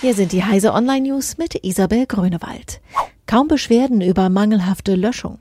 Hier 0.00 0.14
sind 0.14 0.30
die 0.30 0.44
Heise 0.44 0.74
Online 0.74 1.08
News 1.08 1.38
mit 1.38 1.64
Isabel 1.64 2.06
Grünewald. 2.06 2.80
Kaum 3.26 3.48
Beschwerden 3.48 4.00
über 4.00 4.28
mangelhafte 4.28 4.94
Löschung. 4.94 5.40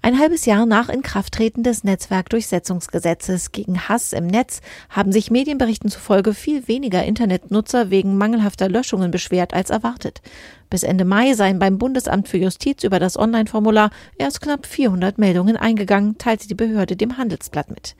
Ein 0.00 0.18
halbes 0.18 0.46
Jahr 0.46 0.64
nach 0.64 0.88
Inkrafttreten 0.88 1.62
des 1.62 1.84
Netzwerkdurchsetzungsgesetzes 1.84 3.52
gegen 3.52 3.88
Hass 3.88 4.12
im 4.12 4.26
Netz 4.26 4.60
haben 4.90 5.12
sich 5.12 5.30
Medienberichten 5.30 5.90
zufolge 5.90 6.34
viel 6.34 6.68
weniger 6.68 7.04
Internetnutzer 7.04 7.90
wegen 7.90 8.16
mangelhafter 8.16 8.68
Löschungen 8.68 9.10
beschwert 9.10 9.54
als 9.54 9.70
erwartet. 9.70 10.22
Bis 10.70 10.82
Ende 10.82 11.04
Mai 11.04 11.32
seien 11.34 11.58
beim 11.58 11.78
Bundesamt 11.78 12.28
für 12.28 12.38
Justiz 12.38 12.84
über 12.84 12.98
das 12.98 13.18
Online-Formular 13.18 13.90
erst 14.18 14.40
knapp 14.40 14.66
400 14.66 15.18
Meldungen 15.18 15.56
eingegangen, 15.56 16.18
teilte 16.18 16.46
die 16.46 16.54
Behörde 16.54 16.94
dem 16.94 17.16
Handelsblatt 17.16 17.70
mit. 17.70 17.96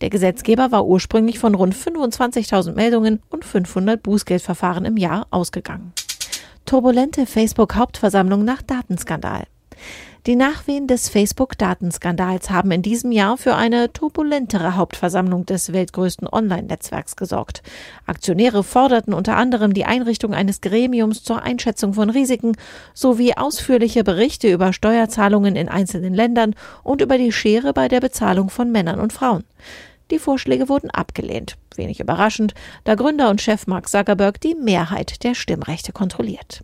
Der 0.00 0.10
Gesetzgeber 0.10 0.70
war 0.72 0.86
ursprünglich 0.86 1.38
von 1.38 1.54
rund 1.54 1.74
25.000 1.74 2.74
Meldungen 2.74 3.20
und 3.28 3.44
500 3.44 4.02
Bußgeldverfahren 4.02 4.84
im 4.84 4.96
Jahr 4.96 5.26
ausgegangen. 5.30 5.92
Turbulente 6.64 7.26
Facebook-Hauptversammlung 7.26 8.44
nach 8.44 8.62
Datenskandal. 8.62 9.44
Die 10.26 10.36
Nachwehen 10.36 10.86
des 10.86 11.08
Facebook-Datenskandals 11.08 12.50
haben 12.50 12.70
in 12.70 12.82
diesem 12.82 13.10
Jahr 13.10 13.36
für 13.36 13.56
eine 13.56 13.92
turbulentere 13.92 14.76
Hauptversammlung 14.76 15.46
des 15.46 15.72
weltgrößten 15.72 16.28
Online-Netzwerks 16.28 17.16
gesorgt. 17.16 17.64
Aktionäre 18.06 18.62
forderten 18.62 19.14
unter 19.14 19.36
anderem 19.36 19.74
die 19.74 19.84
Einrichtung 19.84 20.32
eines 20.32 20.60
Gremiums 20.60 21.24
zur 21.24 21.42
Einschätzung 21.42 21.94
von 21.94 22.08
Risiken 22.08 22.56
sowie 22.94 23.34
ausführliche 23.34 24.04
Berichte 24.04 24.48
über 24.52 24.72
Steuerzahlungen 24.72 25.56
in 25.56 25.68
einzelnen 25.68 26.14
Ländern 26.14 26.54
und 26.84 27.02
über 27.02 27.18
die 27.18 27.32
Schere 27.32 27.72
bei 27.72 27.88
der 27.88 28.00
Bezahlung 28.00 28.48
von 28.48 28.70
Männern 28.70 29.00
und 29.00 29.12
Frauen. 29.12 29.42
Die 30.12 30.20
Vorschläge 30.20 30.68
wurden 30.68 30.90
abgelehnt. 30.90 31.56
Wenig 31.74 31.98
überraschend, 31.98 32.54
da 32.84 32.94
Gründer 32.94 33.28
und 33.28 33.40
Chef 33.40 33.66
Mark 33.66 33.88
Zuckerberg 33.88 34.40
die 34.40 34.54
Mehrheit 34.54 35.24
der 35.24 35.34
Stimmrechte 35.34 35.90
kontrolliert. 35.90 36.62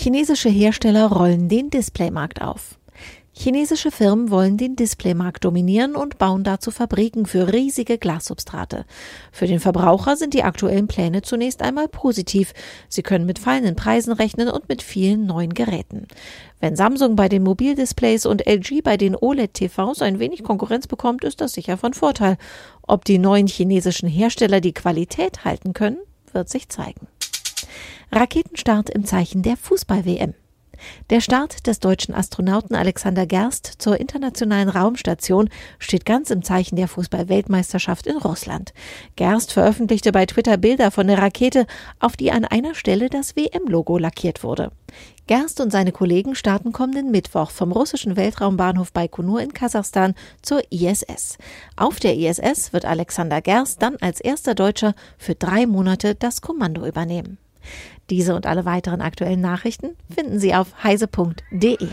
Chinesische 0.00 0.48
Hersteller 0.48 1.06
rollen 1.06 1.48
den 1.48 1.70
Displaymarkt 1.70 2.40
auf. 2.40 2.78
Chinesische 3.32 3.90
Firmen 3.90 4.30
wollen 4.30 4.56
den 4.56 4.76
Displaymarkt 4.76 5.44
dominieren 5.44 5.96
und 5.96 6.18
bauen 6.18 6.44
dazu 6.44 6.70
Fabriken 6.70 7.26
für 7.26 7.52
riesige 7.52 7.98
Glassubstrate. 7.98 8.84
Für 9.32 9.48
den 9.48 9.58
Verbraucher 9.58 10.16
sind 10.16 10.34
die 10.34 10.44
aktuellen 10.44 10.86
Pläne 10.86 11.22
zunächst 11.22 11.62
einmal 11.62 11.88
positiv. 11.88 12.54
Sie 12.88 13.02
können 13.02 13.26
mit 13.26 13.40
fallenden 13.40 13.74
Preisen 13.74 14.12
rechnen 14.12 14.48
und 14.48 14.68
mit 14.68 14.82
vielen 14.82 15.26
neuen 15.26 15.52
Geräten. 15.52 16.06
Wenn 16.60 16.76
Samsung 16.76 17.16
bei 17.16 17.28
den 17.28 17.42
Mobildisplays 17.42 18.24
und 18.24 18.46
LG 18.46 18.82
bei 18.84 18.96
den 18.96 19.16
OLED-TVs 19.16 20.00
ein 20.02 20.20
wenig 20.20 20.44
Konkurrenz 20.44 20.86
bekommt, 20.86 21.24
ist 21.24 21.40
das 21.40 21.54
sicher 21.54 21.76
von 21.76 21.92
Vorteil. 21.92 22.36
Ob 22.86 23.04
die 23.04 23.18
neuen 23.18 23.48
chinesischen 23.48 24.08
Hersteller 24.08 24.60
die 24.60 24.74
Qualität 24.74 25.44
halten 25.44 25.72
können, 25.72 25.98
wird 26.32 26.48
sich 26.48 26.68
zeigen. 26.68 27.08
Raketenstart 28.10 28.88
im 28.88 29.04
Zeichen 29.04 29.42
der 29.42 29.58
Fußball-WM. 29.58 30.32
Der 31.10 31.20
Start 31.20 31.66
des 31.66 31.78
deutschen 31.78 32.14
Astronauten 32.14 32.74
Alexander 32.74 33.26
Gerst 33.26 33.74
zur 33.78 34.00
internationalen 34.00 34.70
Raumstation 34.70 35.50
steht 35.78 36.06
ganz 36.06 36.30
im 36.30 36.42
Zeichen 36.42 36.76
der 36.76 36.88
Fußball-Weltmeisterschaft 36.88 38.06
in 38.06 38.16
Russland. 38.16 38.72
Gerst 39.16 39.52
veröffentlichte 39.52 40.10
bei 40.12 40.24
Twitter 40.24 40.56
Bilder 40.56 40.90
von 40.90 41.06
der 41.06 41.18
Rakete, 41.18 41.66
auf 42.00 42.16
die 42.16 42.32
an 42.32 42.46
einer 42.46 42.74
Stelle 42.74 43.10
das 43.10 43.36
WM-Logo 43.36 43.98
lackiert 43.98 44.42
wurde. 44.42 44.72
Gerst 45.26 45.60
und 45.60 45.70
seine 45.70 45.92
Kollegen 45.92 46.34
starten 46.34 46.72
kommenden 46.72 47.10
Mittwoch 47.10 47.50
vom 47.50 47.72
russischen 47.72 48.16
Weltraumbahnhof 48.16 48.92
Baikonur 48.92 49.42
in 49.42 49.52
Kasachstan 49.52 50.14
zur 50.40 50.62
ISS. 50.70 51.36
Auf 51.76 52.00
der 52.00 52.16
ISS 52.16 52.72
wird 52.72 52.86
Alexander 52.86 53.42
Gerst 53.42 53.82
dann 53.82 53.96
als 54.00 54.20
erster 54.20 54.54
Deutscher 54.54 54.94
für 55.18 55.34
drei 55.34 55.66
Monate 55.66 56.14
das 56.14 56.40
Kommando 56.40 56.86
übernehmen. 56.86 57.36
Diese 58.10 58.34
und 58.34 58.46
alle 58.46 58.64
weiteren 58.64 59.00
aktuellen 59.00 59.40
Nachrichten 59.40 59.96
finden 60.14 60.38
Sie 60.38 60.54
auf 60.54 60.82
heise.de. 60.82 61.88